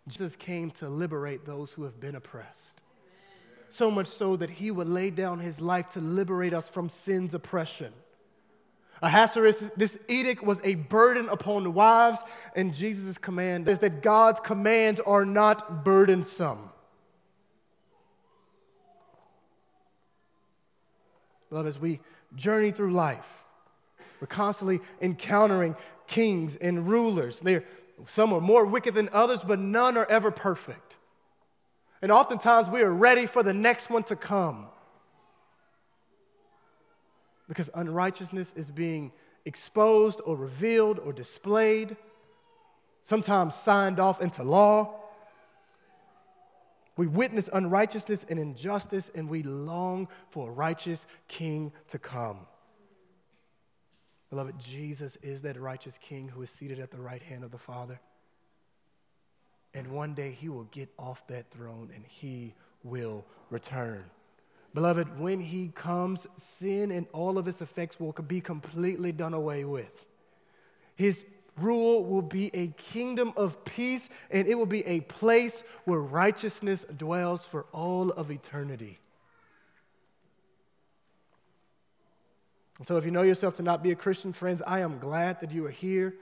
[0.07, 2.83] Jesus came to liberate those who have been oppressed.
[3.69, 7.33] So much so that he would lay down his life to liberate us from sin's
[7.33, 7.93] oppression.
[9.01, 12.21] Ahasuerus, this edict was a burden upon the wives,
[12.55, 16.69] and Jesus' command is that God's commands are not burdensome.
[21.49, 21.99] Love, as we
[22.35, 23.42] journey through life,
[24.23, 25.75] we're constantly encountering
[26.07, 27.41] kings and rulers.
[27.41, 27.65] They're,
[28.07, 30.95] some are more wicked than others, but none are ever perfect.
[32.01, 34.67] And oftentimes we are ready for the next one to come.
[37.49, 39.11] Because unrighteousness is being
[39.43, 41.97] exposed or revealed or displayed,
[43.01, 45.01] sometimes signed off into law.
[46.95, 52.47] We witness unrighteousness and injustice, and we long for a righteous king to come.
[54.33, 57.57] Beloved, Jesus is that righteous king who is seated at the right hand of the
[57.59, 57.99] Father.
[59.75, 64.03] And one day he will get off that throne and he will return.
[64.73, 69.65] Beloved, when he comes, sin and all of its effects will be completely done away
[69.65, 70.03] with.
[70.95, 71.25] His
[71.59, 76.87] rule will be a kingdom of peace, and it will be a place where righteousness
[76.97, 78.97] dwells for all of eternity.
[82.81, 85.51] So, if you know yourself to not be a Christian, friends, I am glad that
[85.51, 86.15] you are here.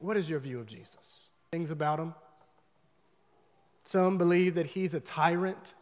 [0.00, 1.28] What is your view of Jesus?
[1.52, 2.14] Things about him.
[3.84, 5.74] Some believe that he's a tyrant,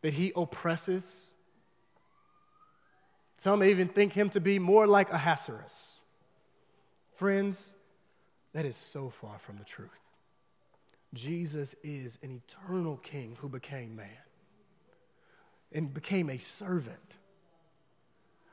[0.00, 1.32] that he oppresses,
[3.36, 6.00] Some even think him to be more like Ahasuerus.
[7.16, 7.74] Friends,
[8.54, 9.90] that is so far from the truth.
[11.12, 14.25] Jesus is an eternal king who became man
[15.72, 17.16] and became a servant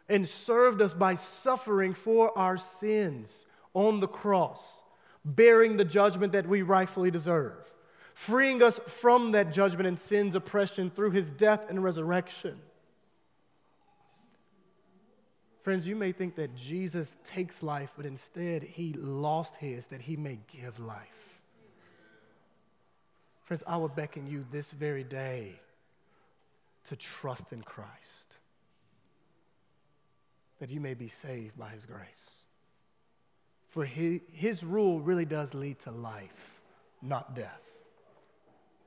[0.10, 4.84] and served us by suffering for our sins on the cross,
[5.24, 7.72] bearing the judgment that we rightfully deserve,
[8.14, 12.60] freeing us from that judgment and sin's oppression through his death and resurrection.
[15.64, 20.18] Friends, you may think that Jesus takes life, but instead he lost his that he
[20.18, 21.40] may give life.
[23.46, 25.60] Friends, I will beckon you this very day
[26.90, 28.38] to trust in Christ,
[30.60, 32.42] that you may be saved by his grace.
[33.70, 36.62] For his, rule really does lead to life,
[37.02, 37.62] not death.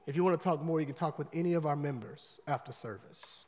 [0.07, 2.72] If you want to talk more, you can talk with any of our members after
[2.72, 3.44] service.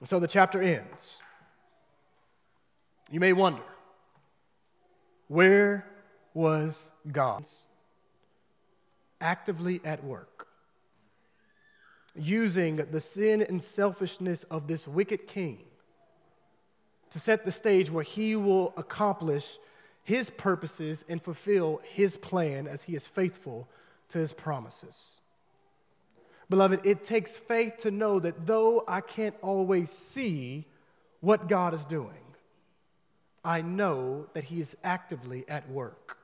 [0.00, 1.22] And so the chapter ends.
[3.10, 3.62] You may wonder
[5.28, 5.86] where
[6.34, 7.44] was God?
[9.20, 10.48] Actively at work,
[12.14, 15.64] using the sin and selfishness of this wicked king
[17.10, 19.58] to set the stage where he will accomplish
[20.02, 23.68] his purposes and fulfill his plan as he is faithful
[24.08, 25.12] to his promises.
[26.50, 30.66] Beloved, it takes faith to know that though I can't always see
[31.20, 32.22] what God is doing,
[33.44, 36.18] I know that He is actively at work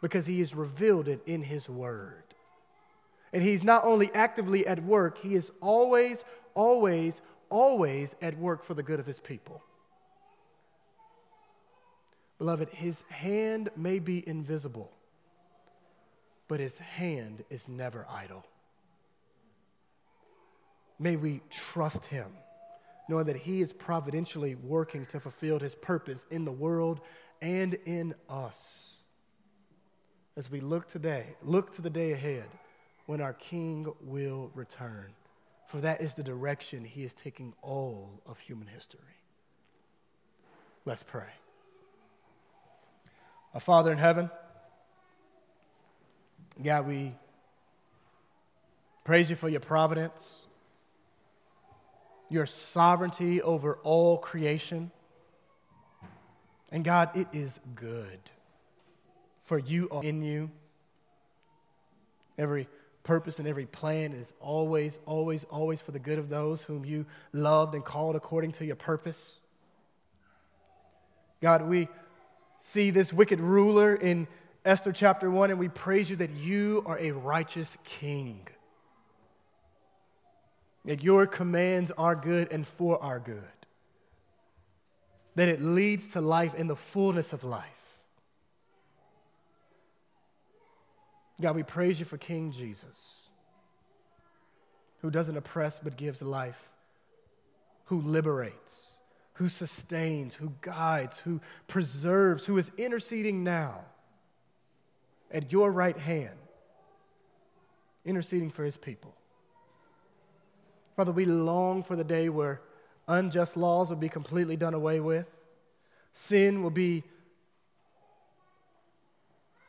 [0.00, 2.31] because He has revealed it in His Word.
[3.32, 6.24] And He's not only actively at work, He is always,
[6.54, 9.62] always, always at work for the good of His people.
[12.38, 14.90] Beloved, His hand may be invisible,
[16.48, 18.44] but His hand is never idle.
[21.02, 22.30] May we trust him,
[23.08, 27.00] knowing that he is providentially working to fulfill his purpose in the world
[27.40, 29.00] and in us.
[30.36, 32.48] As we look today, look to the day ahead
[33.06, 35.06] when our King will return.
[35.68, 39.00] For that is the direction he is taking all of human history.
[40.84, 41.30] Let's pray.
[43.54, 44.30] Our Father in heaven,
[46.62, 47.14] God, we
[49.04, 50.46] praise you for your providence
[52.32, 54.90] your sovereignty over all creation.
[56.72, 58.18] And God, it is good.
[59.44, 60.50] For you are in you.
[62.38, 62.66] Every
[63.04, 67.04] purpose and every plan is always, always, always for the good of those whom you
[67.32, 69.38] loved and called according to your purpose.
[71.40, 71.88] God, we
[72.60, 74.28] see this wicked ruler in
[74.64, 78.46] Esther chapter 1, and we praise you that you are a righteous king
[80.84, 83.42] that your commands are good and for our good,
[85.34, 87.66] that it leads to life in the fullness of life.
[91.40, 93.28] God, we praise you for King Jesus,
[95.00, 96.68] who doesn't oppress but gives life,
[97.86, 98.94] who liberates,
[99.34, 103.84] who sustains, who guides, who preserves, who is interceding now
[105.30, 106.38] at your right hand,
[108.04, 109.14] interceding for his people.
[110.96, 112.60] Father, we long for the day where
[113.08, 115.26] unjust laws will be completely done away with,
[116.12, 117.02] sin will be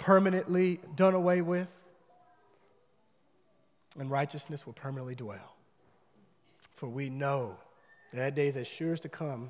[0.04, 1.70] permanently done away with,
[3.98, 5.56] and righteousness will permanently dwell.
[6.76, 7.56] For we know
[8.12, 9.50] that, that day is as sure as to come,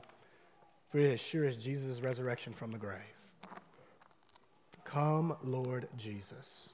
[0.91, 2.99] for it is as sure as Jesus' resurrection from the grave.
[4.86, 6.74] Come, Lord Jesus.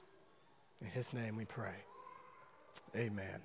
[0.82, 1.76] In his name we pray.
[2.94, 3.40] Amen.